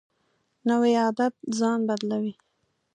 [0.67, 2.33] نوی عادت ځان بدلوي